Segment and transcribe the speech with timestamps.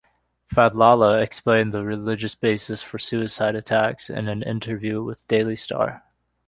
[0.51, 6.03] Fadlallah explained the religious basis for suicide attacks in an interview with "Daily Star".